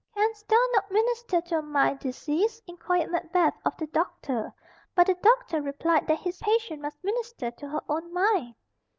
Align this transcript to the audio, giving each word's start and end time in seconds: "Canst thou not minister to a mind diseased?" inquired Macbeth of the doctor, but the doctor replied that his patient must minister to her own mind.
"Canst 0.15 0.47
thou 0.47 0.65
not 0.73 0.89
minister 0.89 1.41
to 1.41 1.59
a 1.59 1.61
mind 1.61 1.99
diseased?" 1.99 2.63
inquired 2.65 3.11
Macbeth 3.11 3.53
of 3.63 3.77
the 3.77 3.85
doctor, 3.85 4.51
but 4.95 5.05
the 5.05 5.13
doctor 5.13 5.61
replied 5.61 6.07
that 6.07 6.17
his 6.21 6.39
patient 6.39 6.81
must 6.81 7.03
minister 7.03 7.51
to 7.51 7.69
her 7.69 7.81
own 7.87 8.11
mind. 8.11 8.55